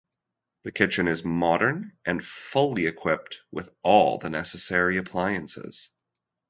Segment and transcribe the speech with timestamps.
[0.63, 5.91] The kitchen is modern and fully equipped with all the necessary appliances.